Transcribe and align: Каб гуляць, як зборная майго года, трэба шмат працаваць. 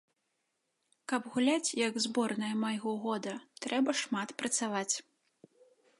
Каб 1.13 1.27
гуляць, 1.35 1.75
як 1.87 1.93
зборная 2.07 2.51
майго 2.63 2.95
года, 3.05 3.35
трэба 3.67 3.91
шмат 4.03 4.29
працаваць. 4.41 4.95